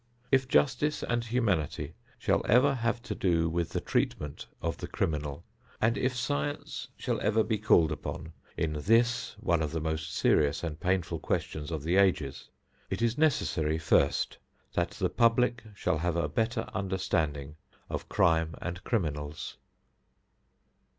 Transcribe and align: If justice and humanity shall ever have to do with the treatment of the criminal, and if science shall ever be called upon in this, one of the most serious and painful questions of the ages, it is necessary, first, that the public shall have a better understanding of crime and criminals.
If 0.31 0.47
justice 0.47 1.03
and 1.03 1.23
humanity 1.23 1.93
shall 2.17 2.41
ever 2.49 2.73
have 2.73 3.03
to 3.03 3.13
do 3.13 3.47
with 3.47 3.69
the 3.69 3.79
treatment 3.79 4.47
of 4.59 4.77
the 4.77 4.87
criminal, 4.87 5.43
and 5.79 5.95
if 5.95 6.15
science 6.15 6.87
shall 6.97 7.21
ever 7.21 7.43
be 7.43 7.59
called 7.59 7.91
upon 7.91 8.33
in 8.57 8.73
this, 8.73 9.35
one 9.39 9.61
of 9.61 9.69
the 9.71 9.79
most 9.79 10.11
serious 10.11 10.63
and 10.63 10.79
painful 10.79 11.19
questions 11.19 11.69
of 11.69 11.83
the 11.83 11.97
ages, 11.97 12.49
it 12.89 13.03
is 13.03 13.15
necessary, 13.15 13.77
first, 13.77 14.39
that 14.73 14.89
the 14.89 15.07
public 15.07 15.61
shall 15.75 15.99
have 15.99 16.15
a 16.15 16.27
better 16.27 16.67
understanding 16.73 17.55
of 17.87 18.09
crime 18.09 18.55
and 18.59 18.83
criminals. 18.83 19.57